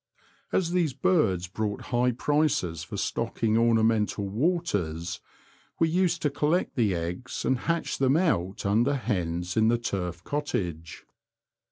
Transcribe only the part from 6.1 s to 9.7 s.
to collect the eggs and hatch them out under hens in